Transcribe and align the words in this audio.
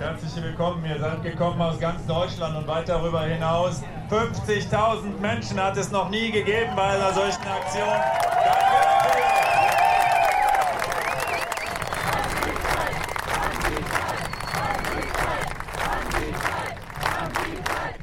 Herzlich 0.00 0.42
willkommen, 0.42 0.82
ihr 0.86 0.98
seid 0.98 1.22
gekommen 1.22 1.60
aus 1.60 1.78
ganz 1.78 2.06
Deutschland 2.06 2.56
und 2.56 2.66
weit 2.66 2.88
darüber 2.88 3.20
hinaus. 3.20 3.82
50.000 4.08 5.20
Menschen 5.20 5.62
hat 5.62 5.76
es 5.76 5.90
noch 5.90 6.08
nie 6.08 6.30
gegeben 6.30 6.70
bei 6.74 6.84
einer 6.84 7.12
solchen 7.12 7.46
Aktion. 7.46 8.59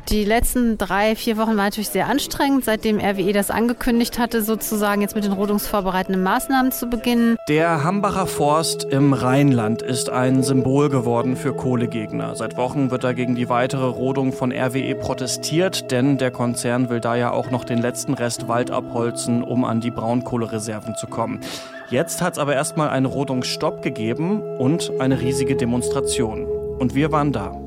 Die 0.09 0.23
letzten 0.23 0.77
drei, 0.77 1.17
vier 1.17 1.35
Wochen 1.35 1.49
waren 1.49 1.57
natürlich 1.57 1.89
sehr 1.89 2.07
anstrengend, 2.07 2.63
seitdem 2.63 2.97
RWE 2.97 3.33
das 3.33 3.51
angekündigt 3.51 4.17
hatte, 4.17 4.41
sozusagen 4.41 5.01
jetzt 5.01 5.15
mit 5.15 5.25
den 5.25 5.33
rodungsvorbereitenden 5.33 6.23
Maßnahmen 6.23 6.71
zu 6.71 6.87
beginnen. 6.87 7.35
Der 7.49 7.83
Hambacher 7.83 8.25
Forst 8.25 8.85
im 8.85 9.11
Rheinland 9.11 9.81
ist 9.81 10.09
ein 10.09 10.43
Symbol 10.43 10.87
geworden 10.87 11.35
für 11.35 11.53
Kohlegegner. 11.53 12.37
Seit 12.37 12.55
Wochen 12.55 12.89
wird 12.89 13.03
da 13.03 13.11
gegen 13.11 13.35
die 13.35 13.49
weitere 13.49 13.85
Rodung 13.85 14.31
von 14.31 14.53
RWE 14.53 14.95
protestiert, 14.95 15.91
denn 15.91 16.17
der 16.17 16.31
Konzern 16.31 16.89
will 16.89 17.01
da 17.01 17.17
ja 17.17 17.31
auch 17.31 17.51
noch 17.51 17.65
den 17.65 17.79
letzten 17.79 18.13
Rest 18.13 18.47
Wald 18.47 18.71
abholzen, 18.71 19.43
um 19.43 19.65
an 19.65 19.81
die 19.81 19.91
Braunkohlereserven 19.91 20.95
zu 20.95 21.07
kommen. 21.07 21.41
Jetzt 21.89 22.21
hat 22.21 22.33
es 22.33 22.39
aber 22.39 22.53
erstmal 22.53 22.89
einen 22.89 23.07
Rodungsstopp 23.07 23.81
gegeben 23.81 24.41
und 24.57 24.89
eine 24.99 25.19
riesige 25.19 25.57
Demonstration. 25.57 26.45
Und 26.79 26.95
wir 26.95 27.11
waren 27.11 27.33
da. 27.33 27.66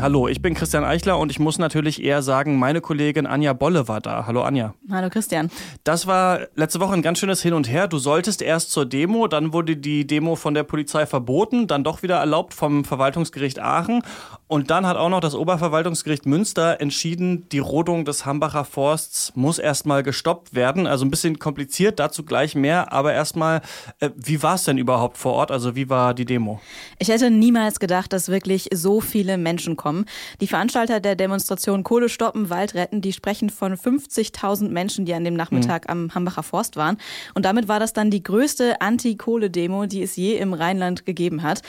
Hallo, 0.00 0.28
ich 0.28 0.42
bin 0.42 0.54
Christian 0.54 0.84
Eichler 0.84 1.18
und 1.18 1.30
ich 1.30 1.38
muss 1.38 1.58
natürlich 1.58 2.02
eher 2.02 2.20
sagen, 2.20 2.58
meine 2.58 2.80
Kollegin 2.80 3.26
Anja 3.26 3.52
Bolle 3.52 3.88
war 3.88 4.00
da. 4.00 4.26
Hallo 4.26 4.42
Anja. 4.42 4.74
Hallo 4.90 5.08
Christian. 5.08 5.50
Das 5.84 6.06
war 6.06 6.40
letzte 6.56 6.80
Woche 6.80 6.92
ein 6.94 7.00
ganz 7.00 7.20
schönes 7.20 7.40
Hin 7.40 7.54
und 7.54 7.70
Her. 7.70 7.86
Du 7.86 7.98
solltest 7.98 8.42
erst 8.42 8.72
zur 8.72 8.86
Demo, 8.86 9.28
dann 9.28 9.52
wurde 9.52 9.76
die 9.76 10.06
Demo 10.06 10.34
von 10.34 10.52
der 10.52 10.64
Polizei 10.64 11.06
verboten, 11.06 11.68
dann 11.68 11.84
doch 11.84 12.02
wieder 12.02 12.16
erlaubt 12.16 12.54
vom 12.54 12.84
Verwaltungsgericht 12.84 13.60
Aachen 13.60 14.02
und 14.46 14.70
dann 14.70 14.84
hat 14.86 14.96
auch 14.96 15.08
noch 15.08 15.20
das 15.20 15.34
Oberverwaltungsgericht 15.34 16.26
Münster 16.26 16.80
entschieden, 16.80 17.48
die 17.50 17.60
Rodung 17.60 18.04
des 18.04 18.26
Hambacher 18.26 18.64
Forsts 18.64 19.32
muss 19.34 19.58
erstmal 19.58 20.02
gestoppt 20.02 20.54
werden. 20.54 20.86
Also 20.86 21.04
ein 21.04 21.10
bisschen 21.10 21.38
kompliziert, 21.38 21.98
dazu 21.98 22.24
gleich 22.24 22.54
mehr, 22.54 22.92
aber 22.92 23.14
erstmal, 23.14 23.62
äh, 24.00 24.10
wie 24.16 24.42
war 24.42 24.56
es 24.56 24.64
denn 24.64 24.76
überhaupt 24.76 25.16
vor 25.16 25.32
Ort? 25.32 25.50
Also 25.50 25.76
wie 25.76 25.88
war 25.88 26.14
die 26.14 26.24
Demo? 26.24 26.60
Ich 26.98 27.08
hätte 27.08 27.30
niemals 27.30 27.80
gedacht, 27.80 28.12
dass 28.12 28.28
wirklich 28.28 28.68
so 28.74 29.00
viele 29.00 29.38
Menschen 29.38 29.76
kommen 29.76 29.83
kommen. 29.84 30.06
Die 30.40 30.46
Veranstalter 30.46 30.98
der 30.98 31.14
Demonstration 31.14 31.84
Kohle 31.84 32.08
stoppen, 32.08 32.48
Wald 32.48 32.74
retten, 32.74 33.02
die 33.02 33.12
sprechen 33.12 33.50
von 33.50 33.74
50.000 33.74 34.70
Menschen, 34.70 35.04
die 35.04 35.12
an 35.12 35.24
dem 35.24 35.34
Nachmittag 35.34 35.84
mhm. 35.84 35.90
am 35.90 36.14
Hambacher 36.14 36.42
Forst 36.42 36.76
waren. 36.76 36.96
Und 37.34 37.44
damit 37.44 37.68
war 37.68 37.80
das 37.80 37.92
dann 37.92 38.10
die 38.10 38.22
größte 38.22 38.80
Anti-Kohle-Demo, 38.80 39.84
die 39.84 40.02
es 40.02 40.16
je 40.16 40.38
im 40.38 40.54
Rheinland 40.54 41.04
gegeben 41.04 41.42
hat. 41.42 41.60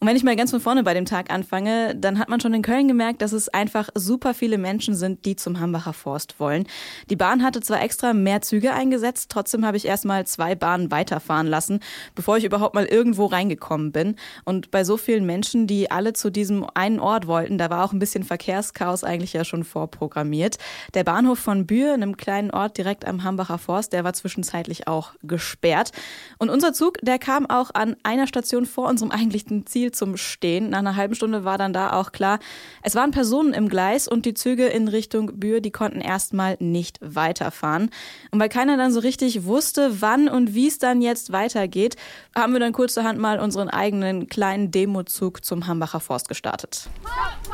Und 0.00 0.08
wenn 0.08 0.16
ich 0.16 0.24
mal 0.24 0.36
ganz 0.36 0.50
von 0.50 0.60
vorne 0.60 0.82
bei 0.82 0.92
dem 0.92 1.06
Tag 1.06 1.32
anfange, 1.32 1.94
dann 1.94 2.18
hat 2.18 2.28
man 2.28 2.40
schon 2.40 2.52
in 2.52 2.62
Köln 2.62 2.88
gemerkt, 2.88 3.22
dass 3.22 3.32
es 3.32 3.48
einfach 3.48 3.88
super 3.94 4.34
viele 4.34 4.58
Menschen 4.58 4.94
sind, 4.94 5.24
die 5.24 5.36
zum 5.36 5.60
Hambacher 5.60 5.92
Forst 5.94 6.40
wollen. 6.40 6.66
Die 7.08 7.16
Bahn 7.16 7.42
hatte 7.42 7.60
zwar 7.60 7.80
extra 7.80 8.12
mehr 8.12 8.42
Züge 8.42 8.74
eingesetzt, 8.74 9.30
trotzdem 9.30 9.64
habe 9.64 9.76
ich 9.76 9.86
erstmal 9.86 10.26
zwei 10.26 10.56
Bahnen 10.56 10.90
weiterfahren 10.90 11.46
lassen, 11.46 11.80
bevor 12.14 12.36
ich 12.36 12.44
überhaupt 12.44 12.74
mal 12.74 12.84
irgendwo 12.84 13.26
reingekommen 13.26 13.92
bin. 13.92 14.16
Und 14.44 14.70
bei 14.72 14.82
so 14.84 14.96
vielen 14.96 15.24
Menschen, 15.24 15.68
die 15.68 15.90
alle 15.90 16.12
zu 16.12 16.30
diesem 16.30 16.66
einen 16.74 16.98
Ort 16.98 17.28
wollten, 17.28 17.56
da 17.62 17.70
war 17.70 17.84
auch 17.84 17.92
ein 17.92 18.00
bisschen 18.00 18.24
Verkehrschaos 18.24 19.04
eigentlich 19.04 19.32
ja 19.32 19.44
schon 19.44 19.62
vorprogrammiert. 19.62 20.58
Der 20.94 21.04
Bahnhof 21.04 21.38
von 21.38 21.64
Bühr, 21.64 21.94
einem 21.94 22.16
kleinen 22.16 22.50
Ort 22.50 22.76
direkt 22.76 23.06
am 23.06 23.22
Hambacher 23.22 23.58
Forst, 23.58 23.92
der 23.92 24.02
war 24.02 24.12
zwischenzeitlich 24.14 24.88
auch 24.88 25.12
gesperrt. 25.22 25.92
Und 26.38 26.50
unser 26.50 26.72
Zug, 26.72 26.98
der 27.02 27.20
kam 27.20 27.48
auch 27.48 27.70
an 27.72 27.94
einer 28.02 28.26
Station 28.26 28.66
vor 28.66 28.88
unserem 28.88 29.12
eigentlichen 29.12 29.64
Ziel 29.64 29.92
zum 29.92 30.16
Stehen. 30.16 30.70
Nach 30.70 30.80
einer 30.80 30.96
halben 30.96 31.14
Stunde 31.14 31.44
war 31.44 31.56
dann 31.56 31.72
da 31.72 31.92
auch 31.92 32.10
klar, 32.10 32.40
es 32.82 32.96
waren 32.96 33.12
Personen 33.12 33.54
im 33.54 33.68
Gleis 33.68 34.08
und 34.08 34.26
die 34.26 34.34
Züge 34.34 34.66
in 34.66 34.88
Richtung 34.88 35.38
Bühr, 35.38 35.60
die 35.60 35.70
konnten 35.70 36.00
erstmal 36.00 36.56
nicht 36.58 36.98
weiterfahren. 37.00 37.90
Und 38.32 38.40
weil 38.40 38.48
keiner 38.48 38.76
dann 38.76 38.92
so 38.92 38.98
richtig 38.98 39.44
wusste, 39.44 40.00
wann 40.00 40.28
und 40.28 40.54
wie 40.54 40.66
es 40.66 40.78
dann 40.78 41.00
jetzt 41.00 41.30
weitergeht, 41.30 41.94
haben 42.34 42.54
wir 42.54 42.60
dann 42.60 42.72
kurzerhand 42.72 43.20
mal 43.20 43.38
unseren 43.38 43.68
eigenen 43.68 44.26
kleinen 44.26 44.72
Demozug 44.72 45.44
zum 45.44 45.68
Hambacher 45.68 46.00
Forst 46.00 46.28
gestartet. 46.28 46.88
Hopp, 47.04 47.51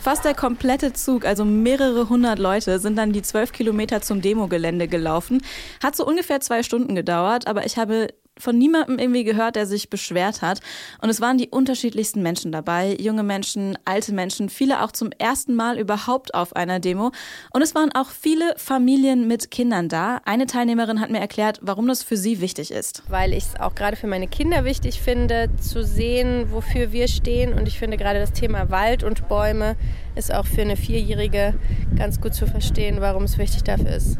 Fast 0.00 0.24
der 0.24 0.34
komplette 0.34 0.92
Zug, 0.92 1.24
also 1.24 1.44
mehrere 1.44 2.08
hundert 2.08 2.38
Leute, 2.38 2.78
sind 2.78 2.96
dann 2.96 3.12
die 3.12 3.22
zwölf 3.22 3.50
Kilometer 3.50 4.02
zum 4.02 4.20
Demogelände 4.22 4.86
gelaufen. 4.86 5.42
Hat 5.82 5.96
so 5.96 6.06
ungefähr 6.06 6.40
zwei 6.40 6.62
Stunden 6.62 6.94
gedauert, 6.94 7.48
aber 7.48 7.66
ich 7.66 7.76
habe 7.76 8.08
von 8.38 8.58
niemandem 8.58 8.98
irgendwie 8.98 9.24
gehört, 9.24 9.56
der 9.56 9.66
sich 9.66 9.90
beschwert 9.90 10.42
hat. 10.42 10.60
Und 11.00 11.08
es 11.08 11.20
waren 11.20 11.38
die 11.38 11.48
unterschiedlichsten 11.48 12.22
Menschen 12.22 12.52
dabei. 12.52 12.96
Junge 13.00 13.22
Menschen, 13.22 13.78
alte 13.84 14.12
Menschen, 14.12 14.48
viele 14.48 14.82
auch 14.82 14.92
zum 14.92 15.10
ersten 15.18 15.54
Mal 15.54 15.78
überhaupt 15.78 16.34
auf 16.34 16.54
einer 16.54 16.80
Demo. 16.80 17.12
Und 17.52 17.62
es 17.62 17.74
waren 17.74 17.92
auch 17.94 18.10
viele 18.10 18.54
Familien 18.56 19.26
mit 19.26 19.50
Kindern 19.50 19.88
da. 19.88 20.20
Eine 20.24 20.46
Teilnehmerin 20.46 21.00
hat 21.00 21.10
mir 21.10 21.20
erklärt, 21.20 21.60
warum 21.62 21.88
das 21.88 22.02
für 22.02 22.16
sie 22.16 22.40
wichtig 22.40 22.70
ist. 22.70 23.02
Weil 23.08 23.32
ich 23.32 23.44
es 23.44 23.60
auch 23.60 23.74
gerade 23.74 23.96
für 23.96 24.06
meine 24.06 24.28
Kinder 24.28 24.64
wichtig 24.64 25.00
finde, 25.00 25.48
zu 25.60 25.84
sehen, 25.84 26.50
wofür 26.50 26.92
wir 26.92 27.08
stehen. 27.08 27.52
Und 27.52 27.68
ich 27.68 27.78
finde 27.78 27.96
gerade 27.96 28.18
das 28.18 28.32
Thema 28.32 28.70
Wald 28.70 29.02
und 29.02 29.28
Bäume 29.28 29.76
ist 30.14 30.32
auch 30.32 30.46
für 30.46 30.62
eine 30.62 30.76
Vierjährige 30.76 31.54
ganz 31.96 32.20
gut 32.20 32.34
zu 32.34 32.46
verstehen, 32.46 33.00
warum 33.00 33.24
es 33.24 33.38
wichtig 33.38 33.64
dafür 33.64 33.90
ist, 33.90 34.18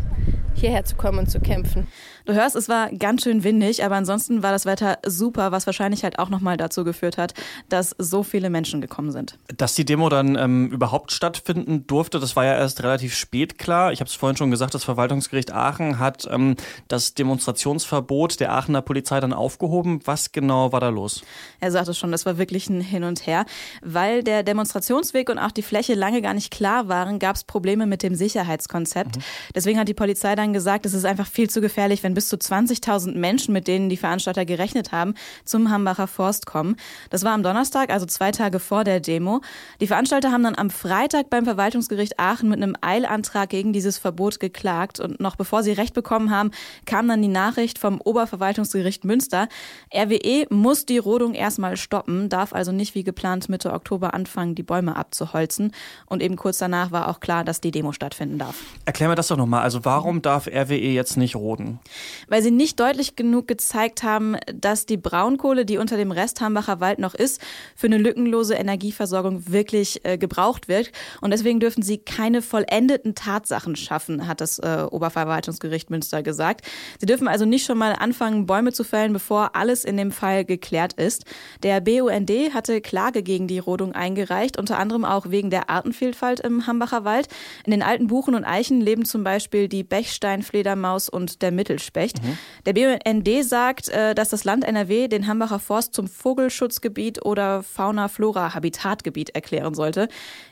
hierher 0.57 0.85
zu 0.85 0.97
kommen 0.97 1.19
und 1.21 1.31
zu 1.31 1.41
kämpfen. 1.41 1.87
Du 2.27 2.33
hörst, 2.33 2.57
es 2.57 2.69
war 2.69 2.91
ganz 2.91 3.23
schön 3.23 3.45
windig, 3.45 3.85
aber 3.85 3.95
ansonsten 3.95 4.43
war 4.43 4.51
das 4.51 4.67
Wetter 4.67 4.99
super, 5.07 5.53
was 5.53 5.67
wahrscheinlich 5.67 6.03
halt 6.03 6.19
auch 6.19 6.29
nochmal 6.29 6.57
dazu 6.57 6.83
geführt 6.83 7.19
hat, 7.19 7.35
dass 7.69 7.95
so 7.99 8.25
viele 8.25 8.51
Menschen 8.51 8.81
gekommen 8.81 9.13
sind. 9.13 9.39
Dass 9.57 9.75
die 9.75 9.85
Demo 9.85 10.09
dann 10.09 10.35
ähm, 10.35 10.69
überhaupt 10.73 11.13
stattfinden 11.13 11.87
durfte, 11.87 12.19
das 12.19 12.35
war 12.35 12.45
ja 12.45 12.57
erst 12.57 12.83
relativ 12.83 13.15
spät 13.15 13.59
klar. 13.59 13.93
Ich 13.93 14.01
habe 14.01 14.09
es 14.09 14.17
vorhin 14.17 14.37
schon 14.37 14.51
gesagt, 14.51 14.75
das 14.75 14.83
Verwaltungsgericht 14.83 15.53
Aachen 15.53 16.01
hat 16.01 16.27
ähm, 16.29 16.57
das 16.89 17.15
Demonstrationsverbot 17.15 18.41
der 18.41 18.53
Aachener 18.53 18.83
Polizei 18.83 19.21
dann 19.21 19.33
aufgehoben. 19.33 20.01
Was 20.05 20.33
genau 20.33 20.73
war 20.73 20.81
da 20.81 20.89
los? 20.89 21.23
Er 21.61 21.71
sagte 21.71 21.95
schon, 21.95 22.11
das 22.11 22.27
war 22.27 22.39
wirklich 22.39 22.69
ein 22.69 22.81
Hin 22.81 23.05
und 23.05 23.27
Her. 23.27 23.47
Weil 23.83 24.25
der 24.25 24.43
Demonstrationsweg 24.43 25.31
und 25.31 25.39
auch 25.39 25.53
die 25.53 25.63
Fläche 25.63 25.95
lange 25.95 26.23
gar 26.23 26.35
nicht 26.35 26.51
klar 26.51 26.89
waren, 26.89 27.21
gab 27.21 27.37
es 27.37 27.45
Probleme 27.45 27.87
mit 27.87 28.03
dem 28.03 28.17
Sicherheitskonzept. 28.17 29.17
Mhm. 29.19 29.23
Deswegen 29.55 29.79
hat 29.79 29.87
die 29.87 29.95
Polizei 29.95 30.35
dann 30.35 30.46
gesagt, 30.53 30.87
es 30.87 30.95
ist 30.95 31.05
einfach 31.05 31.27
viel 31.27 31.51
zu 31.51 31.61
gefährlich, 31.61 32.03
wenn 32.03 32.15
bis 32.15 32.29
zu 32.29 32.37
20.000 32.37 33.17
Menschen, 33.17 33.53
mit 33.53 33.69
denen 33.69 33.89
die 33.89 33.97
Veranstalter 33.97 34.45
gerechnet 34.45 34.93
haben, 34.93 35.15
zum 35.45 35.71
Hambacher 35.71 36.07
Forst 36.07 36.47
kommen. 36.47 36.77
Das 37.11 37.25
war 37.25 37.33
am 37.33 37.43
Donnerstag, 37.43 37.91
also 37.91 38.07
zwei 38.07 38.33
Tage 38.33 38.59
vor 38.59 38.85
der 38.85 39.01
Demo. 39.01 39.41
Die 39.81 39.87
Veranstalter 39.87 40.33
haben 40.33 40.43
dann 40.43 40.57
am 40.57 40.71
Freitag 40.71 41.31
beim 41.31 41.45
Verwaltungsgericht 41.45 42.19
Aachen 42.19 42.49
mit 42.49 42.63
einem 42.63 42.77
Eilantrag 42.81 43.49
gegen 43.49 43.73
dieses 43.73 43.99
Verbot 43.99 44.41
geklagt. 44.41 45.01
Und 45.01 45.21
noch 45.21 45.37
bevor 45.37 45.63
sie 45.63 45.73
Recht 45.73 45.95
bekommen 45.95 46.31
haben, 46.31 46.51
kam 46.85 47.09
dann 47.09 47.23
die 47.23 47.29
Nachricht 47.29 47.79
vom 47.79 48.01
Oberverwaltungsgericht 48.01 49.05
Münster. 49.05 49.49
RWE 49.95 50.47
muss 50.51 50.87
die 50.87 50.99
Rodung 50.99 51.35
erstmal 51.35 51.77
stoppen, 51.77 52.29
darf 52.29 52.53
also 52.53 52.73
nicht 52.73 52.95
wie 52.95 53.05
geplant 53.05 53.49
Mitte 53.49 53.73
Oktober 53.73 54.15
anfangen, 54.15 54.55
die 54.55 54.63
Bäume 54.63 54.97
abzuholzen. 54.97 55.73
Und 56.07 56.23
eben 56.23 56.37
kurz 56.37 56.59
danach 56.59 56.93
war 56.93 57.09
auch 57.09 57.21
klar, 57.21 57.45
dass 57.45 57.61
die 57.61 57.71
Demo 57.71 57.93
stattfinden 57.93 58.39
darf. 58.39 58.57
Erklär 58.85 59.09
mir 59.09 59.15
das 59.15 59.29
doch 59.29 59.37
nochmal. 59.37 59.63
Also 59.63 59.85
warum 59.85 60.23
darf 60.23 60.36
RWE 60.45 60.75
jetzt 60.75 61.17
nicht 61.17 61.37
roden? 61.37 61.81
weil 62.29 62.43
sie 62.43 62.51
nicht 62.51 62.81
deutlich 62.81 63.17
genug 63.17 63.49
gezeigt 63.49 64.03
haben, 64.03 64.37
dass 64.53 64.87
die 64.87 64.97
Braunkohle, 64.97 65.65
die 65.65 65.79
unter 65.79 65.97
dem 65.97 66.13
Rest 66.13 66.41
Hambacher 66.41 66.81
Wald 66.81 66.99
noch 66.99 67.15
ist, 67.15 67.41
für 67.75 67.87
eine 67.87 67.99
lückenlose 67.99 68.55
Energieversorgung 68.55 69.51
wirklich 69.51 70.05
äh, 70.05 70.19
gebraucht 70.19 70.69
wird. 70.69 70.93
Und 71.21 71.31
deswegen 71.31 71.61
dürfen 71.61 71.83
sie 71.83 71.99
keine 71.99 72.43
vollendeten 72.43 73.15
Tatsachen 73.15 73.77
schaffen, 73.77 74.27
hat 74.27 74.41
das 74.41 74.59
äh, 74.59 74.87
Oberverwaltungsgericht 74.91 75.91
Münster 75.91 76.23
gesagt. 76.23 76.67
Sie 77.01 77.07
dürfen 77.07 77.29
also 77.29 77.45
nicht 77.45 77.65
schon 77.65 77.79
mal 77.79 77.93
anfangen, 77.93 78.47
Bäume 78.47 78.73
zu 78.73 78.85
fällen, 78.85 79.13
bevor 79.13 79.55
alles 79.55 79.85
in 79.85 79.97
dem 79.97 80.11
Fall 80.11 80.45
geklärt 80.45 80.95
ist. 80.95 81.25
Der 81.63 81.81
BUND 81.81 82.31
hatte 82.55 82.81
Klage 82.81 83.23
gegen 83.23 83.47
die 83.49 83.59
Rodung 83.59 83.93
eingereicht, 83.93 84.59
unter 84.59 84.79
anderem 84.79 85.05
auch 85.05 85.31
wegen 85.31 85.51
der 85.51 85.71
Artenvielfalt 85.71 86.41
im 86.41 86.67
Hambacher 86.67 87.05
Wald. 87.05 87.29
In 87.65 87.71
den 87.71 87.83
alten 87.83 88.07
Buchen 88.07 88.35
und 88.35 88.45
Eichen 88.45 88.81
leben 88.81 89.05
zum 89.05 89.25
Beispiel 89.25 89.69
die 89.69 89.85
Bechsteinfledermaus 90.27 91.09
und 91.09 91.43
der 91.43 91.53
Mittelspitz. 91.53 91.97
Wappenspecht. 91.97 92.23
Mhm. 92.23 92.39
Der 92.67 92.73
BUND 92.73 93.45
sagt, 93.45 93.89
äh, 93.89 94.15
dass 94.15 94.29
das 94.29 94.45
Land 94.45 94.65
NRW 94.65 95.09
den 95.09 95.27
Hambacher 95.27 95.59
Forst 95.59 95.95
zum 95.95 96.09
Vogelschutzgebiet 96.09 97.25
oder 97.25 97.63
Fauna-Flora-Habitatgebiet 97.63 99.31
erklären 99.31 99.75
sollte. 99.75 100.09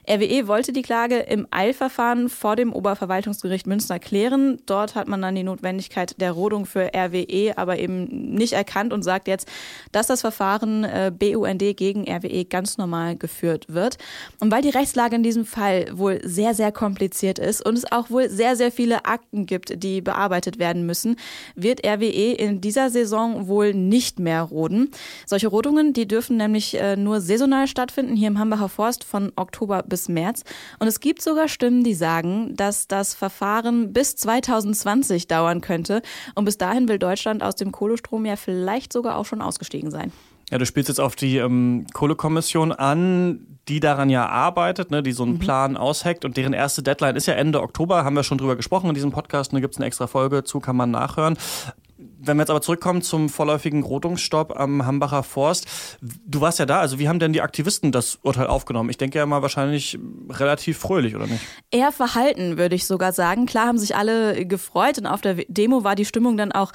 RWE 0.08 0.46
wollte 0.48 0.72
die 0.72 0.82
Klage 0.82 1.18
im 1.18 1.46
Eilverfahren 1.50 2.28
vor 2.28 2.56
dem 2.56 2.72
Oberverwaltungsgericht 2.72 3.66
Münster 3.66 3.98
klären. 3.98 4.58
Dort 4.66 4.94
hat 4.94 5.08
man 5.08 5.22
dann 5.22 5.34
die 5.34 5.42
Notwendigkeit 5.42 6.20
der 6.20 6.32
Rodung 6.32 6.66
für 6.66 6.90
RWE 6.94 7.54
aber 7.56 7.78
eben 7.78 8.34
nicht 8.34 8.52
erkannt 8.52 8.92
und 8.92 9.02
sagt 9.02 9.28
jetzt, 9.28 9.48
dass 9.92 10.06
das 10.06 10.20
Verfahren 10.20 10.84
äh, 10.84 11.10
BUND 11.16 11.76
gegen 11.76 12.04
RWE 12.08 12.44
ganz 12.44 12.76
normal 12.76 13.16
geführt 13.16 13.66
wird. 13.68 13.96
Und 14.40 14.50
weil 14.50 14.62
die 14.62 14.70
Rechtslage 14.70 15.16
in 15.16 15.22
diesem 15.22 15.46
Fall 15.46 15.86
wohl 15.92 16.20
sehr, 16.22 16.54
sehr 16.54 16.72
kompliziert 16.72 17.38
ist 17.38 17.64
und 17.64 17.78
es 17.78 17.90
auch 17.90 18.10
wohl 18.10 18.28
sehr, 18.28 18.56
sehr 18.56 18.70
viele 18.70 19.06
Akten 19.06 19.46
gibt, 19.46 19.63
die 19.72 20.00
bearbeitet 20.00 20.58
werden 20.58 20.86
müssen, 20.86 21.16
wird 21.54 21.86
RWE 21.86 22.32
in 22.32 22.60
dieser 22.60 22.90
Saison 22.90 23.48
wohl 23.48 23.74
nicht 23.74 24.18
mehr 24.18 24.42
roden. 24.42 24.90
Solche 25.26 25.48
Rodungen, 25.48 25.92
die 25.92 26.06
dürfen 26.06 26.36
nämlich 26.36 26.78
äh, 26.78 26.96
nur 26.96 27.20
saisonal 27.20 27.66
stattfinden, 27.66 28.16
hier 28.16 28.28
im 28.28 28.38
Hambacher 28.38 28.68
Forst 28.68 29.04
von 29.04 29.32
Oktober 29.36 29.82
bis 29.82 30.08
März. 30.08 30.44
Und 30.78 30.86
es 30.86 31.00
gibt 31.00 31.22
sogar 31.22 31.48
Stimmen, 31.48 31.84
die 31.84 31.94
sagen, 31.94 32.54
dass 32.56 32.88
das 32.88 33.14
Verfahren 33.14 33.92
bis 33.92 34.16
2020 34.16 35.28
dauern 35.28 35.60
könnte. 35.60 36.02
Und 36.34 36.44
bis 36.44 36.58
dahin 36.58 36.88
will 36.88 36.98
Deutschland 36.98 37.42
aus 37.42 37.56
dem 37.56 37.72
Kohlestrom 37.72 38.24
ja 38.24 38.36
vielleicht 38.36 38.92
sogar 38.92 39.16
auch 39.16 39.26
schon 39.26 39.42
ausgestiegen 39.42 39.90
sein. 39.90 40.12
Ja, 40.50 40.58
du 40.58 40.66
spielst 40.66 40.88
jetzt 40.88 41.00
auf 41.00 41.16
die 41.16 41.38
ähm, 41.38 41.86
Kohlekommission 41.92 42.72
an, 42.72 43.46
die 43.68 43.80
daran 43.80 44.10
ja 44.10 44.26
arbeitet, 44.26 44.90
ne, 44.90 45.02
die 45.02 45.12
so 45.12 45.22
einen 45.22 45.34
mhm. 45.34 45.38
Plan 45.38 45.76
ausheckt 45.76 46.24
und 46.24 46.36
deren 46.36 46.52
erste 46.52 46.82
Deadline 46.82 47.16
ist 47.16 47.26
ja 47.26 47.34
Ende 47.34 47.62
Oktober, 47.62 48.04
haben 48.04 48.14
wir 48.14 48.22
schon 48.22 48.38
drüber 48.38 48.56
gesprochen 48.56 48.88
in 48.88 48.94
diesem 48.94 49.10
Podcast, 49.10 49.52
da 49.52 49.60
gibt 49.60 49.74
es 49.74 49.78
eine 49.78 49.86
extra 49.86 50.06
Folge 50.06 50.44
zu, 50.44 50.60
kann 50.60 50.76
man 50.76 50.90
nachhören. 50.90 51.38
Wenn 51.96 52.36
wir 52.38 52.42
jetzt 52.42 52.50
aber 52.50 52.62
zurückkommen 52.62 53.02
zum 53.02 53.28
vorläufigen 53.28 53.82
Rodungsstopp 53.82 54.58
am 54.58 54.84
Hambacher 54.84 55.22
Forst, 55.22 55.66
du 56.00 56.40
warst 56.40 56.58
ja 56.58 56.66
da, 56.66 56.80
also 56.80 56.98
wie 56.98 57.08
haben 57.08 57.18
denn 57.18 57.32
die 57.32 57.42
Aktivisten 57.42 57.92
das 57.92 58.18
Urteil 58.22 58.46
aufgenommen? 58.46 58.90
Ich 58.90 58.96
denke 58.96 59.18
ja 59.18 59.26
mal 59.26 59.42
wahrscheinlich 59.42 59.98
relativ 60.30 60.78
fröhlich, 60.78 61.14
oder 61.14 61.26
nicht? 61.26 61.44
Eher 61.70 61.92
verhalten, 61.92 62.56
würde 62.56 62.74
ich 62.74 62.86
sogar 62.86 63.12
sagen. 63.12 63.46
Klar 63.46 63.66
haben 63.66 63.78
sich 63.78 63.94
alle 63.94 64.46
gefreut 64.46 64.98
und 64.98 65.06
auf 65.06 65.20
der 65.20 65.34
Demo 65.48 65.84
war 65.84 65.94
die 65.94 66.06
Stimmung 66.06 66.36
dann 66.36 66.50
auch 66.50 66.72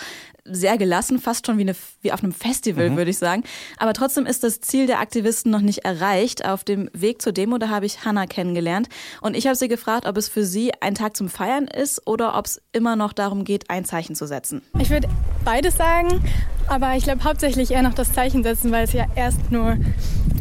sehr 0.52 0.78
gelassen, 0.78 1.20
fast 1.20 1.46
schon 1.46 1.58
wie, 1.58 1.64
eine, 1.64 1.76
wie 2.02 2.12
auf 2.12 2.24
einem 2.24 2.34
Festival, 2.34 2.90
mhm. 2.90 2.98
würde 2.98 3.12
ich 3.12 3.18
sagen. 3.18 3.44
Aber 3.78 3.94
trotzdem 3.94 4.26
ist 4.26 4.44
das 4.44 4.62
Ziel 4.62 4.88
der 4.88 5.00
Aktivisten 5.00 5.52
noch 5.52 5.62
nicht 5.62 5.80
erreicht. 5.80 6.46
Auf 6.46 6.64
dem 6.64 6.90
Weg 6.94 7.22
zur 7.22 7.34
Demo, 7.34 7.58
da 7.58 7.70
habe 7.70 7.86
ich 7.86 8.06
Hannah 8.06 8.28
kennengelernt. 8.28 8.90
Und 9.22 9.36
ich 9.36 9.48
habe 9.48 9.56
sie 9.56 9.68
gefragt, 9.68 10.06
ob 10.06 10.18
es 10.18 10.30
für 10.30 10.44
sie 10.44 10.72
ein 10.82 10.96
Tag 10.96 11.16
zum 11.16 11.30
Feiern 11.30 11.68
ist 11.68 12.06
oder 12.08 12.38
ob 12.38 12.46
es 12.46 12.62
immer 12.72 12.96
noch 12.96 13.14
darum 13.14 13.44
geht, 13.44 13.70
ein 13.70 13.86
Zeichen 13.86 14.16
zu 14.16 14.28
setzen. 14.28 14.62
Ich 14.80 14.90
würde 14.90 15.08
beides 15.46 15.76
sagen, 15.76 16.22
aber 16.68 16.96
ich 16.96 17.04
glaube 17.04 17.24
hauptsächlich 17.24 17.72
eher 17.72 17.82
noch 17.82 17.94
das 17.94 18.14
Zeichen 18.14 18.44
setzen, 18.44 18.72
weil 18.72 18.84
es 18.84 18.94
ja 18.94 19.06
erst 19.16 19.52
nur, 19.52 19.78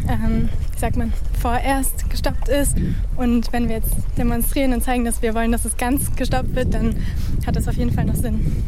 ähm, 0.09 0.49
wie 0.73 0.79
sagt 0.79 0.97
man, 0.97 1.13
vorerst 1.41 2.11
gestoppt 2.11 2.49
ist. 2.49 2.77
Und 3.17 3.53
wenn 3.53 3.69
wir 3.69 3.77
jetzt 3.77 3.93
demonstrieren 4.17 4.73
und 4.73 4.83
zeigen, 4.83 5.05
dass 5.05 5.23
wir 5.23 5.35
wollen, 5.35 5.53
dass 5.53 5.65
es 5.65 5.77
ganz 5.77 6.15
gestoppt 6.17 6.55
wird, 6.55 6.75
dann 6.75 7.03
hat 7.47 7.57
das 7.57 7.69
auf 7.69 7.75
jeden 7.75 7.93
Fall 7.93 8.05
noch 8.05 8.15
Sinn. 8.15 8.65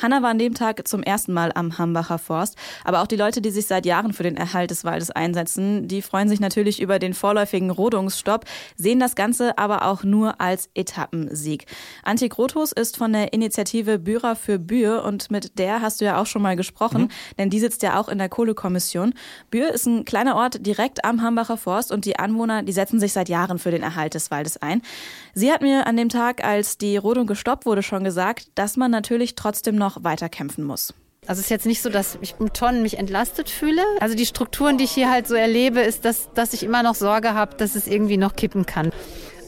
Hanna 0.00 0.20
war 0.20 0.30
an 0.30 0.38
dem 0.38 0.52
Tag 0.52 0.86
zum 0.86 1.02
ersten 1.02 1.32
Mal 1.32 1.52
am 1.54 1.78
Hambacher 1.78 2.18
Forst. 2.18 2.56
Aber 2.84 3.00
auch 3.00 3.06
die 3.06 3.16
Leute, 3.16 3.40
die 3.40 3.50
sich 3.50 3.66
seit 3.66 3.86
Jahren 3.86 4.12
für 4.12 4.24
den 4.24 4.36
Erhalt 4.36 4.70
des 4.70 4.84
Waldes 4.84 5.10
einsetzen, 5.10 5.88
die 5.88 6.02
freuen 6.02 6.28
sich 6.28 6.38
natürlich 6.38 6.82
über 6.82 6.98
den 6.98 7.14
vorläufigen 7.14 7.70
Rodungsstopp, 7.70 8.44
sehen 8.76 9.00
das 9.00 9.14
Ganze 9.14 9.56
aber 9.56 9.86
auch 9.86 10.04
nur 10.04 10.38
als 10.38 10.68
Etappensieg. 10.74 11.64
Antje 12.02 12.28
Grothus 12.28 12.72
ist 12.72 12.98
von 12.98 13.12
der 13.12 13.32
Initiative 13.32 13.98
Bührer 13.98 14.36
für 14.36 14.58
Bühr 14.58 15.02
und 15.02 15.30
mit 15.30 15.58
der 15.58 15.80
hast 15.80 16.02
du 16.02 16.04
ja 16.04 16.20
auch 16.20 16.26
schon 16.26 16.42
mal 16.42 16.56
gesprochen, 16.56 17.02
mhm. 17.02 17.08
denn 17.38 17.50
die 17.50 17.60
sitzt 17.60 17.82
ja 17.82 17.98
auch 17.98 18.08
in 18.08 18.18
der 18.18 18.28
Kohlekommission. 18.28 19.14
Bühr 19.50 19.72
ist 19.72 19.86
ein 19.86 20.04
kleiner 20.04 20.36
Ort 20.36 20.66
direkt 20.66 21.06
am 21.06 21.22
Hambacher 21.22 21.56
Forst 21.56 21.90
und 21.90 22.04
die 22.04 22.18
Anwohner, 22.18 22.62
die 22.62 22.72
setzen 22.72 23.00
sich 23.00 23.14
seit 23.14 23.30
Jahren 23.30 23.58
für 23.58 23.70
den 23.70 23.82
Erhalt 23.82 24.12
des 24.12 24.30
Waldes 24.30 24.58
ein. 24.58 24.82
Sie 25.32 25.50
hat 25.50 25.62
mir 25.62 25.86
an 25.86 25.96
dem 25.96 26.10
Tag, 26.10 26.44
als 26.44 26.76
die 26.76 26.98
Rodung 26.98 27.26
gestoppt 27.26 27.64
wurde, 27.64 27.82
schon 27.82 28.04
gesagt, 28.04 28.48
dass 28.56 28.76
man 28.76 28.90
natürlich 28.90 29.36
trotzdem 29.36 29.76
noch 29.76 29.85
noch 29.86 30.02
weiter 30.04 30.28
kämpfen 30.28 30.64
muss. 30.64 30.92
Also 31.26 31.40
es 31.40 31.46
ist 31.46 31.50
jetzt 31.50 31.66
nicht 31.66 31.82
so, 31.82 31.90
dass 31.90 32.18
ich 32.20 32.36
um 32.38 32.52
Tonnen 32.52 32.82
mich 32.82 32.98
entlastet 32.98 33.50
fühle. 33.50 33.82
Also 34.00 34.14
die 34.14 34.26
Strukturen, 34.26 34.78
die 34.78 34.84
ich 34.84 34.92
hier 34.92 35.10
halt 35.10 35.26
so 35.26 35.34
erlebe, 35.34 35.80
ist, 35.80 36.04
dass, 36.04 36.32
dass 36.34 36.52
ich 36.52 36.62
immer 36.62 36.82
noch 36.82 36.94
Sorge 36.94 37.34
habe, 37.34 37.56
dass 37.56 37.74
es 37.74 37.86
irgendwie 37.88 38.16
noch 38.16 38.36
kippen 38.36 38.64
kann. 38.64 38.90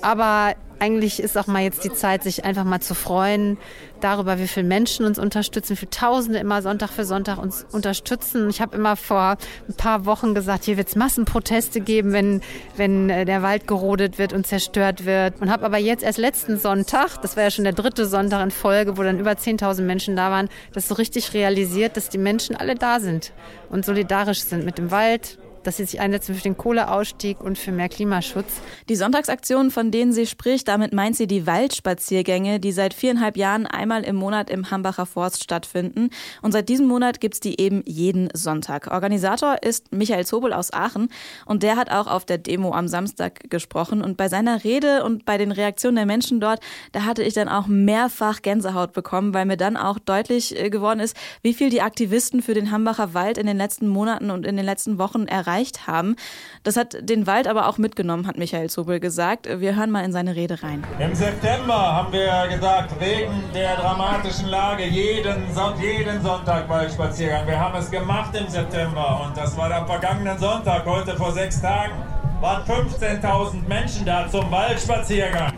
Aber 0.03 0.55
eigentlich 0.81 1.21
ist 1.21 1.37
auch 1.37 1.47
mal 1.47 1.63
jetzt 1.63 1.85
die 1.85 1.93
Zeit, 1.93 2.23
sich 2.23 2.45
einfach 2.45 2.65
mal 2.65 2.81
zu 2.81 2.95
freuen 2.95 3.59
darüber, 4.01 4.39
wie 4.39 4.47
viele 4.47 4.67
Menschen 4.67 5.05
uns 5.05 5.19
unterstützen, 5.19 5.73
wie 5.73 5.77
viele 5.77 5.91
Tausende 5.91 6.39
immer 6.39 6.63
Sonntag 6.63 6.91
für 6.91 7.05
Sonntag 7.05 7.39
uns 7.39 7.67
unterstützen. 7.73 8.49
Ich 8.49 8.61
habe 8.61 8.77
immer 8.77 8.97
vor 8.97 9.37
ein 9.69 9.75
paar 9.75 10.07
Wochen 10.07 10.35
gesagt, 10.35 10.65
hier 10.65 10.77
wird 10.77 10.89
es 10.89 10.97
Massenproteste 10.97 11.81
geben, 11.81 12.13
wenn, 12.13 12.41
wenn 12.77 13.11
äh, 13.11 13.25
der 13.25 13.43
Wald 13.43 13.67
gerodet 13.67 14.19
wird 14.19 14.33
und 14.33 14.47
zerstört 14.47 15.05
wird. 15.05 15.41
Und 15.41 15.51
habe 15.51 15.65
aber 15.67 15.79
jetzt 15.79 16.05
erst 16.05 16.19
letzten 16.19 16.59
Sonntag, 16.59 17.21
das 17.23 17.37
war 17.37 17.45
ja 17.45 17.51
schon 17.51 17.65
der 17.65 17.73
dritte 17.73 18.07
Sonntag 18.07 18.43
in 18.43 18.51
Folge, 18.51 18.97
wo 18.97 19.03
dann 19.03 19.19
über 19.19 19.33
10.000 19.33 19.83
Menschen 19.83 20.17
da 20.17 20.31
waren, 20.31 20.49
das 20.73 20.89
so 20.89 20.95
richtig 20.95 21.35
realisiert, 21.35 21.97
dass 21.97 22.09
die 22.09 22.19
Menschen 22.19 22.55
alle 22.57 22.75
da 22.75 23.01
sind 23.01 23.33
und 23.71 23.85
solidarisch 23.85 24.43
sind 24.43 24.65
mit 24.65 24.79
dem 24.79 24.91
Wald, 24.91 25.39
dass 25.69 25.77
sie 25.77 25.85
sich 25.85 26.01
einsetzen 26.01 26.35
für 26.35 26.43
den 26.43 26.57
Kohleausstieg 26.57 27.43
und 27.43 27.59
für 27.59 27.73
mehr 27.73 27.91
Klimaschutz. 27.91 28.63
Die 28.89 28.97
Sonntagsaktionen, 28.97 29.71
von 29.71 29.91
denen 29.91 30.15
sie 30.15 30.25
spricht, 30.25 30.67
damit 30.67 30.95
meint 30.95 31.15
sie 31.15 31.27
die 31.27 31.47
Waldspaziergänge, 31.47 32.59
die 32.59 32.73
seit 32.73 32.95
viereinhalb 32.95 33.37
Jahren 33.37 33.67
einmal 33.67 34.03
im 34.03 34.17
Monat 34.17 34.49
im 34.49 34.71
Hambacher 34.71 35.05
Forst 35.05 35.45
stattfinden. 35.45 36.09
Und 36.41 36.53
seit 36.53 36.71
diesem 36.71 36.87
Monat 36.87 37.21
gibt 37.21 37.35
es 37.35 37.41
die 37.41 37.61
eben 37.61 37.83
jeden 37.85 38.31
Sonntag. 38.33 38.91
Organisator 38.91 39.63
ist 39.63 39.93
Michael 39.93 40.25
Zobel 40.25 40.55
aus 40.55 40.73
Aachen 40.73 41.11
und 41.45 41.63
der 41.63 41.77
hat 41.77 41.91
auch 41.91 42.07
auf 42.07 42.25
der 42.25 42.39
Demo 42.39 42.73
am 42.73 42.89
Samstag 42.89 43.51
gesprochen. 43.51 44.03
Und 44.03 44.17
bei 44.17 44.31
seiner 44.31 44.65
Rede 44.65 45.05
und 45.05 45.27
bei 45.27 45.37
den 45.37 45.53
Reaktionen 45.53 45.97
der 45.97 46.07
Menschen 46.07 46.41
dort, 46.41 46.61
da 46.93 47.05
hatte 47.05 47.23
ich 47.23 47.35
dann 47.35 47.51
auch 47.51 47.67
mehrfach 47.67 48.41
Gänsehaut 48.41 48.95
bekommen, 48.95 49.35
weil 49.35 49.45
mir 49.45 49.59
dann 49.59 49.77
auch 49.77 49.99
deutlich 49.99 50.59
äh, 50.59 50.71
geworden 50.71 51.01
ist, 51.01 51.15
wie 51.43 51.53
viel 51.53 51.69
die 51.69 51.83
Aktivisten 51.83 52.41
für 52.41 52.55
den 52.55 52.71
Hambacher 52.71 53.13
Wald 53.13 53.37
in 53.37 53.47
den 53.47 53.59
letzten 53.59 53.87
Monaten 53.87 54.31
und 54.31 54.47
in 54.47 54.57
den 54.57 54.65
letzten 54.65 54.97
Wochen 54.97 55.27
erreicht 55.27 55.58
erreicht 55.59 55.87
haben. 55.87 56.17
Das 56.63 56.77
hat 56.77 56.97
den 57.01 57.27
Wald 57.27 57.49
aber 57.49 57.69
auch 57.69 57.79
mitgenommen, 57.79 58.27
hat 58.27 58.39
Michael 58.39 58.71
Zobel 58.71 59.01
gesagt. 59.01 59.49
Wir 59.61 59.77
hören 59.77 59.91
mal 59.91 60.05
in 60.05 60.13
seine 60.13 60.35
Rede 60.35 60.63
rein. 60.63 60.85
Im 60.99 61.15
September 61.15 61.75
haben 61.75 62.13
wir 62.13 62.49
gesagt, 62.49 62.99
wegen 63.01 63.43
der 63.55 63.77
dramatischen 63.77 64.49
Lage 64.49 64.85
jeden, 64.85 65.53
Son 65.55 65.75
jeden 65.81 66.23
Sonntag 66.23 66.69
Waldspaziergang. 66.69 67.47
Wir 67.47 67.59
haben 67.59 67.79
es 67.79 67.91
gemacht 67.91 68.35
im 68.37 68.49
September 68.49 69.25
und 69.27 69.37
das 69.37 69.57
war 69.57 69.71
am 69.73 69.87
vergangenen 69.87 70.39
Sonntag, 70.39 70.85
heute 70.87 71.17
vor 71.17 71.33
sechs 71.33 71.61
Tagen, 71.61 71.95
waren 72.41 72.63
15.000 72.65 73.67
Menschen 73.67 74.05
da 74.07 74.29
zum 74.31 74.51
Waldspaziergang. 74.51 75.53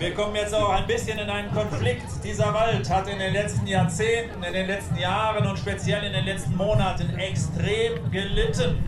Wir 0.00 0.14
kommen 0.14 0.34
jetzt 0.34 0.54
auch 0.54 0.70
ein 0.70 0.86
bisschen 0.86 1.18
in 1.18 1.28
einen 1.28 1.52
Konflikt. 1.52 2.06
Dieser 2.24 2.54
Wald 2.54 2.88
hat 2.88 3.06
in 3.06 3.18
den 3.18 3.34
letzten 3.34 3.66
Jahrzehnten, 3.66 4.42
in 4.42 4.54
den 4.54 4.66
letzten 4.66 4.96
Jahren 4.96 5.46
und 5.46 5.58
speziell 5.58 6.02
in 6.02 6.14
den 6.14 6.24
letzten 6.24 6.56
Monaten 6.56 7.14
extrem 7.18 8.10
gelitten. 8.10 8.82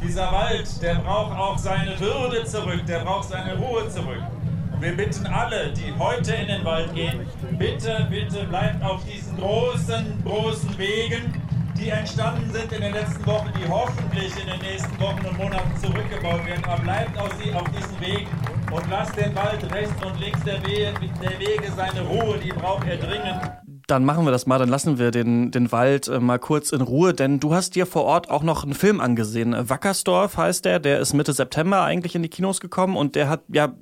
Dieser 0.00 0.30
Wald, 0.30 0.80
der 0.80 0.94
braucht 0.94 1.36
auch 1.36 1.58
seine 1.58 1.98
Würde 1.98 2.44
zurück, 2.44 2.86
der 2.86 3.00
braucht 3.00 3.30
seine 3.30 3.56
Ruhe 3.58 3.88
zurück. 3.88 4.22
Und 4.72 4.80
wir 4.80 4.96
bitten 4.96 5.26
alle, 5.26 5.72
die 5.72 5.92
heute 5.98 6.32
in 6.32 6.46
den 6.46 6.64
Wald 6.64 6.94
gehen, 6.94 7.26
bitte, 7.58 8.06
bitte 8.08 8.44
bleibt 8.44 8.84
auf 8.84 9.04
diesen 9.04 9.36
großen, 9.38 10.22
großen 10.24 10.78
Wegen, 10.78 11.42
die 11.76 11.88
entstanden 11.88 12.48
sind 12.52 12.70
in 12.70 12.82
den 12.82 12.92
letzten 12.92 13.26
Wochen, 13.26 13.50
die 13.58 13.68
hoffentlich 13.68 14.32
in 14.40 14.46
den 14.46 14.60
nächsten 14.60 15.00
Wochen 15.00 15.26
und 15.26 15.36
Monaten 15.38 15.76
zurückgebaut 15.82 16.46
werden. 16.46 16.64
Aber 16.66 16.80
bleibt 16.82 17.18
auf, 17.18 17.30
sie, 17.42 17.52
auf 17.52 17.68
diesen 17.70 18.00
Wegen 18.00 18.28
und 18.72 18.88
lasst 18.90 19.16
den 19.16 19.34
Wald 19.34 19.70
rechts 19.72 20.02
und 20.04 20.18
links 20.18 20.42
der 20.44 20.64
Wege, 20.66 20.92
der 21.20 21.38
Wege 21.38 21.70
seine 21.76 22.00
Ruhe, 22.00 22.38
die 22.38 22.52
braucht 22.52 22.86
er 22.88 22.96
dringend 22.96 23.71
dann 23.92 24.06
machen 24.06 24.24
wir 24.24 24.30
das 24.30 24.46
mal, 24.46 24.58
dann 24.58 24.70
lassen 24.70 24.98
wir 24.98 25.10
den, 25.10 25.50
den 25.50 25.70
Wald 25.70 26.08
äh, 26.08 26.18
mal 26.18 26.38
kurz 26.38 26.72
in 26.72 26.80
Ruhe, 26.80 27.12
denn 27.12 27.40
du 27.40 27.54
hast 27.54 27.74
dir 27.74 27.84
vor 27.84 28.04
Ort 28.04 28.30
auch 28.30 28.42
noch 28.42 28.64
einen 28.64 28.72
Film 28.72 29.00
angesehen. 29.02 29.54
Wackersdorf 29.68 30.38
heißt 30.38 30.64
der, 30.64 30.80
der 30.80 30.98
ist 30.98 31.12
Mitte 31.12 31.34
September 31.34 31.82
eigentlich 31.82 32.14
in 32.14 32.22
die 32.22 32.30
Kinos 32.30 32.60
gekommen 32.60 32.96
und 32.96 33.16
der 33.16 33.28
hat 33.28 33.42
ja 33.48 33.74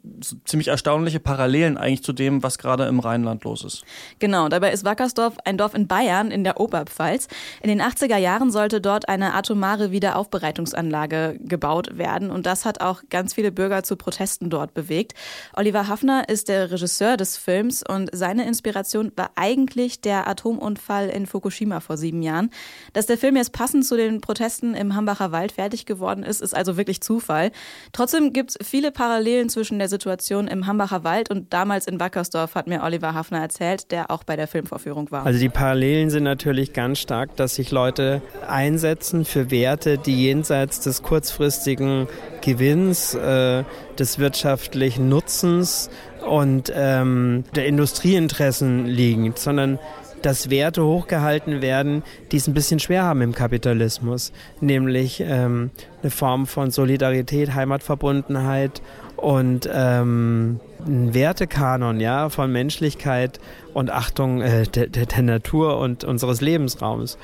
ziemlich 0.44 0.66
erstaunliche 0.66 1.20
Parallelen 1.20 1.78
eigentlich 1.78 2.02
zu 2.02 2.12
dem, 2.12 2.42
was 2.42 2.58
gerade 2.58 2.86
im 2.86 2.98
Rheinland 2.98 3.44
los 3.44 3.62
ist. 3.62 3.84
Genau, 4.18 4.48
dabei 4.48 4.72
ist 4.72 4.84
Wackersdorf 4.84 5.36
ein 5.44 5.56
Dorf 5.56 5.74
in 5.74 5.86
Bayern 5.86 6.32
in 6.32 6.42
der 6.42 6.58
Oberpfalz. 6.58 7.28
In 7.62 7.68
den 7.68 7.80
80er 7.80 8.16
Jahren 8.16 8.50
sollte 8.50 8.80
dort 8.80 9.08
eine 9.08 9.34
atomare 9.34 9.92
Wiederaufbereitungsanlage 9.92 11.38
gebaut 11.40 11.96
werden 11.96 12.32
und 12.32 12.46
das 12.46 12.64
hat 12.64 12.80
auch 12.80 13.02
ganz 13.10 13.34
viele 13.34 13.52
Bürger 13.52 13.84
zu 13.84 13.94
Protesten 13.94 14.50
dort 14.50 14.74
bewegt. 14.74 15.14
Oliver 15.54 15.86
Hafner 15.86 16.28
ist 16.28 16.48
der 16.48 16.72
Regisseur 16.72 17.16
des 17.16 17.36
Films 17.36 17.84
und 17.88 18.10
seine 18.12 18.44
Inspiration 18.44 19.12
war 19.14 19.30
eigentlich 19.36 19.99
der 20.04 20.28
Atomunfall 20.28 21.08
in 21.08 21.26
Fukushima 21.26 21.80
vor 21.80 21.96
sieben 21.96 22.22
Jahren. 22.22 22.50
Dass 22.92 23.06
der 23.06 23.18
Film 23.18 23.36
jetzt 23.36 23.52
passend 23.52 23.84
zu 23.84 23.96
den 23.96 24.20
Protesten 24.20 24.74
im 24.74 24.94
Hambacher 24.94 25.32
Wald 25.32 25.52
fertig 25.52 25.86
geworden 25.86 26.22
ist, 26.22 26.40
ist 26.40 26.54
also 26.54 26.76
wirklich 26.76 27.00
Zufall. 27.00 27.50
Trotzdem 27.92 28.32
gibt 28.32 28.50
es 28.50 28.66
viele 28.66 28.92
Parallelen 28.92 29.48
zwischen 29.48 29.78
der 29.78 29.88
Situation 29.88 30.48
im 30.48 30.66
Hambacher 30.66 31.04
Wald 31.04 31.30
und 31.30 31.52
damals 31.52 31.86
in 31.86 32.00
Wackersdorf, 32.00 32.54
hat 32.54 32.66
mir 32.66 32.82
Oliver 32.82 33.14
Hafner 33.14 33.40
erzählt, 33.40 33.90
der 33.90 34.10
auch 34.10 34.24
bei 34.24 34.36
der 34.36 34.46
Filmvorführung 34.46 35.10
war. 35.10 35.26
Also 35.26 35.38
die 35.38 35.48
Parallelen 35.48 36.10
sind 36.10 36.24
natürlich 36.24 36.72
ganz 36.72 36.98
stark, 36.98 37.36
dass 37.36 37.54
sich 37.54 37.70
Leute 37.70 38.22
einsetzen 38.46 39.24
für 39.24 39.50
Werte, 39.50 39.98
die 39.98 40.24
jenseits 40.24 40.80
des 40.80 41.02
kurzfristigen 41.02 42.08
Gewinns, 42.40 43.14
äh, 43.14 43.64
des 43.98 44.18
wirtschaftlichen 44.18 45.08
Nutzens 45.08 45.90
und 46.28 46.72
ähm, 46.74 47.44
der 47.54 47.66
Industrieinteressen 47.66 48.86
liegen, 48.86 49.32
sondern 49.36 49.78
dass 50.22 50.50
Werte 50.50 50.84
hochgehalten 50.84 51.62
werden, 51.62 52.02
die 52.30 52.36
es 52.36 52.46
ein 52.46 52.54
bisschen 52.54 52.78
schwer 52.78 53.04
haben 53.04 53.22
im 53.22 53.34
Kapitalismus, 53.34 54.32
nämlich 54.60 55.22
ähm, 55.26 55.70
eine 56.02 56.10
Form 56.10 56.46
von 56.46 56.70
Solidarität, 56.70 57.54
Heimatverbundenheit 57.54 58.82
und 59.16 59.68
ähm, 59.72 60.60
ein 60.86 61.14
Wertekanon 61.14 62.00
ja, 62.00 62.28
von 62.28 62.52
Menschlichkeit 62.52 63.40
und 63.74 63.90
Achtung 63.90 64.42
äh, 64.42 64.64
der, 64.64 64.86
der 64.88 65.22
Natur 65.22 65.78
und 65.78 66.04
unseres 66.04 66.40
Lebensraums. 66.40 67.18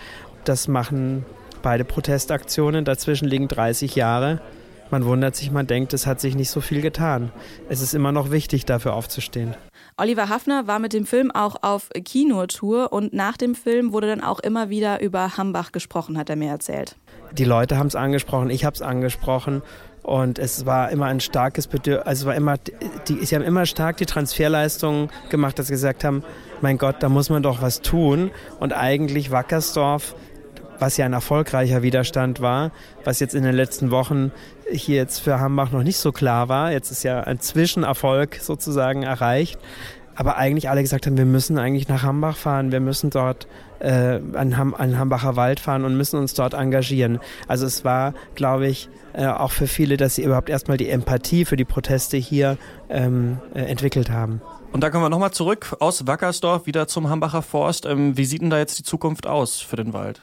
Das 0.44 0.68
machen 0.68 1.24
beide 1.62 1.84
Protestaktionen. 1.84 2.84
Dazwischen 2.84 3.26
liegen 3.26 3.48
30 3.48 3.96
Jahre. 3.96 4.40
Man 4.90 5.04
wundert 5.04 5.34
sich, 5.34 5.50
man 5.50 5.66
denkt, 5.66 5.92
es 5.94 6.06
hat 6.06 6.20
sich 6.20 6.36
nicht 6.36 6.50
so 6.50 6.60
viel 6.60 6.80
getan. 6.80 7.32
Es 7.68 7.80
ist 7.80 7.94
immer 7.94 8.12
noch 8.12 8.30
wichtig, 8.30 8.64
dafür 8.64 8.94
aufzustehen. 8.94 9.54
Oliver 9.96 10.28
Hafner 10.28 10.66
war 10.66 10.78
mit 10.78 10.92
dem 10.92 11.06
Film 11.06 11.30
auch 11.30 11.62
auf 11.62 11.88
Kinotour 12.04 12.92
und 12.92 13.12
nach 13.12 13.36
dem 13.36 13.54
Film 13.54 13.92
wurde 13.92 14.08
dann 14.08 14.22
auch 14.22 14.40
immer 14.40 14.68
wieder 14.68 15.00
über 15.00 15.36
Hambach 15.36 15.72
gesprochen, 15.72 16.18
hat 16.18 16.28
er 16.28 16.36
mir 16.36 16.50
erzählt. 16.50 16.96
Die 17.32 17.44
Leute 17.44 17.78
haben 17.78 17.86
es 17.86 17.96
angesprochen, 17.96 18.50
ich 18.50 18.64
habe 18.64 18.74
es 18.74 18.82
angesprochen 18.82 19.62
und 20.02 20.38
es 20.38 20.66
war 20.66 20.90
immer 20.90 21.06
ein 21.06 21.20
starkes 21.20 21.66
Bedürfnis, 21.66 22.06
also 22.06 22.20
es 22.20 22.26
war 22.26 22.34
immer, 22.34 22.56
die, 23.08 23.24
sie 23.24 23.34
haben 23.34 23.42
immer 23.42 23.66
stark 23.66 23.96
die 23.96 24.06
Transferleistungen 24.06 25.08
gemacht, 25.30 25.58
dass 25.58 25.66
sie 25.66 25.72
gesagt 25.72 26.04
haben, 26.04 26.22
mein 26.60 26.78
Gott, 26.78 26.96
da 27.00 27.08
muss 27.08 27.30
man 27.30 27.42
doch 27.42 27.62
was 27.62 27.80
tun 27.80 28.30
und 28.60 28.72
eigentlich 28.72 29.30
Wackersdorf 29.30 30.14
was 30.78 30.96
ja 30.96 31.06
ein 31.06 31.12
erfolgreicher 31.12 31.82
Widerstand 31.82 32.40
war, 32.40 32.70
was 33.04 33.20
jetzt 33.20 33.34
in 33.34 33.42
den 33.42 33.54
letzten 33.54 33.90
Wochen 33.90 34.32
hier 34.70 34.96
jetzt 34.96 35.20
für 35.20 35.40
Hambach 35.40 35.70
noch 35.70 35.82
nicht 35.82 35.98
so 35.98 36.12
klar 36.12 36.48
war. 36.48 36.72
Jetzt 36.72 36.90
ist 36.90 37.02
ja 37.02 37.20
ein 37.20 37.40
Zwischenerfolg 37.40 38.36
sozusagen 38.40 39.02
erreicht. 39.02 39.58
Aber 40.16 40.38
eigentlich 40.38 40.70
alle 40.70 40.80
gesagt 40.80 41.06
haben, 41.06 41.18
wir 41.18 41.26
müssen 41.26 41.58
eigentlich 41.58 41.88
nach 41.88 42.02
Hambach 42.02 42.38
fahren, 42.38 42.72
wir 42.72 42.80
müssen 42.80 43.10
dort 43.10 43.46
äh, 43.80 44.18
an, 44.32 44.56
Ham, 44.56 44.74
an 44.74 44.98
Hambacher 44.98 45.36
Wald 45.36 45.60
fahren 45.60 45.84
und 45.84 45.94
müssen 45.96 46.18
uns 46.18 46.32
dort 46.32 46.54
engagieren. 46.54 47.20
Also 47.46 47.66
es 47.66 47.84
war, 47.84 48.14
glaube 48.34 48.66
ich, 48.66 48.88
äh, 49.12 49.26
auch 49.26 49.52
für 49.52 49.66
viele, 49.66 49.98
dass 49.98 50.14
sie 50.14 50.24
überhaupt 50.24 50.48
erstmal 50.48 50.78
die 50.78 50.88
Empathie 50.88 51.44
für 51.44 51.56
die 51.56 51.66
Proteste 51.66 52.16
hier 52.16 52.56
ähm, 52.88 53.38
äh, 53.54 53.60
entwickelt 53.60 54.10
haben. 54.10 54.40
Und 54.76 54.82
da 54.82 54.90
kommen 54.90 55.04
wir 55.04 55.08
nochmal 55.08 55.30
zurück 55.30 55.74
aus 55.80 56.06
Wackersdorf 56.06 56.66
wieder 56.66 56.86
zum 56.86 57.08
Hambacher 57.08 57.40
Forst. 57.40 57.86
Ähm, 57.86 58.18
wie 58.18 58.26
sieht 58.26 58.42
denn 58.42 58.50
da 58.50 58.58
jetzt 58.58 58.78
die 58.78 58.82
Zukunft 58.82 59.26
aus 59.26 59.58
für 59.58 59.76
den 59.76 59.94
Wald? 59.94 60.20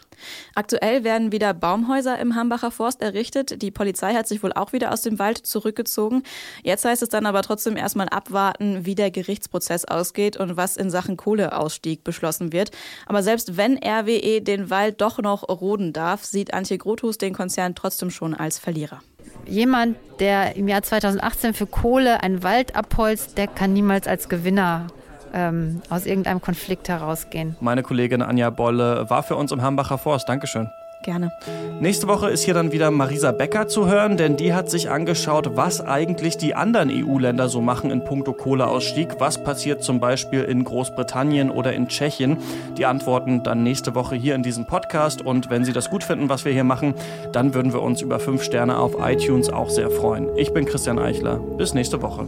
Aktuell 0.54 1.04
werden 1.04 1.32
wieder 1.32 1.56
Baumhäuser 1.56 2.20
im 2.20 2.36
Hambacher 2.36 2.70
Forst 2.70 3.02
errichtet. 3.02 3.64
Die 3.64 3.72
Polizei 3.72 4.14
hat 4.14 4.28
sich 4.28 4.44
wohl 4.44 4.54
auch 4.54 4.72
wieder 4.72 4.94
aus 4.94 5.02
dem 5.02 5.18
Wald 5.18 5.40
zurückgezogen. 5.40 6.22
Jetzt 6.62 6.86
heißt 6.86 7.02
es 7.02 7.10
dann 7.10 7.26
aber 7.26 7.42
trotzdem 7.42 7.78
erstmal 7.78 8.10
abwarten, 8.10 8.86
wie 8.86 8.94
der 8.94 9.10
Gerichtsprozess 9.10 9.86
ausgeht 9.86 10.38
und 10.38 10.56
was 10.56 10.78
in 10.78 10.92
Sachen 10.92 11.18
Kohleausstieg 11.18 12.04
beschlossen 12.04 12.54
wird. 12.54 12.70
Aber 13.08 13.24
selbst 13.24 13.58
wenn 13.58 13.80
RWE 13.84 14.40
den 14.42 14.70
Wald 14.70 15.02
doch 15.02 15.18
noch 15.18 15.50
roden 15.50 15.94
darf, 15.94 16.26
sieht 16.26 16.54
Antje 16.54 16.78
Grothus 16.78 17.18
den 17.18 17.34
Konzern 17.34 17.74
trotzdem 17.74 18.12
schon 18.12 18.36
als 18.36 18.60
Verlierer 18.60 19.02
jemand, 19.46 19.98
der 20.20 20.56
im 20.56 20.68
Jahr 20.68 20.82
2018 20.82 21.54
für 21.54 21.66
Kohle 21.66 22.24
einen 22.24 22.44
Wald 22.44 22.76
abholzt, 22.76 23.38
der 23.38 23.48
kann 23.48 23.74
niemals 23.74 24.08
als 24.08 24.30
Gewinner 24.30 24.88
ähm, 25.34 25.82
aus 25.90 26.06
irgendeinem 26.06 26.42
Konflikt 26.42 26.90
herausgehen. 26.90 27.56
Meine 27.60 27.84
Kollegin 27.84 28.22
Anja 28.22 28.50
Bolle 28.50 29.10
war 29.10 29.24
für 29.24 29.36
uns 29.36 29.52
im 29.52 29.62
Hambacher 29.62 29.98
Forst. 29.98 30.30
Dankeschön. 30.30 30.70
Gerne. 31.04 31.32
Nächste 31.80 32.08
Woche 32.08 32.30
ist 32.30 32.44
hier 32.44 32.54
dann 32.54 32.72
wieder 32.72 32.90
Marisa 32.90 33.34
Becker 33.34 33.68
zu 33.68 33.88
hören, 33.88 34.16
denn 34.16 34.38
die 34.38 34.54
hat 34.54 34.70
sich 34.70 34.90
angeschaut, 34.90 35.58
was 35.58 35.82
eigentlich 35.82 36.38
die 36.38 36.56
anderen 36.56 36.90
EU-Länder 36.90 37.50
so 37.50 37.62
machen 37.62 37.92
in 37.92 38.06
puncto 38.06 38.32
Kohleausstieg. 38.32 39.20
Was 39.20 39.44
passiert 39.44 39.84
zum 39.84 40.00
Beispiel 40.00 40.44
in 40.44 40.64
Großbritannien 40.64 41.52
oder 41.52 41.74
in 41.74 41.90
Tschechien? 41.90 42.38
Die 42.78 42.86
Antworten 42.86 43.44
dann 43.44 43.64
nächste 43.64 43.96
Woche 43.96 44.16
hier 44.16 44.34
in 44.36 44.44
diesem 44.44 44.66
Podcast. 44.66 45.22
Und 45.22 45.50
wenn 45.50 45.66
Sie 45.66 45.74
das 45.74 45.90
gut 45.90 46.06
finden, 46.06 46.30
was 46.30 46.46
wir 46.46 46.54
hier 46.54 46.64
machen, 46.64 46.94
dann 47.34 47.54
würden 47.54 47.74
wir 47.74 47.82
uns 47.82 48.02
über 48.02 48.20
fünf 48.20 48.42
Sterne 48.42 48.78
auf 48.78 48.96
iTunes 49.00 49.50
auch 49.50 49.70
sehr 49.70 49.90
freuen. 49.90 50.30
Ich 50.38 50.54
bin 50.54 50.66
Christian 50.66 51.00
Eichler. 51.00 51.38
Bis 51.58 51.74
nächste 51.74 52.02
Woche. 52.02 52.28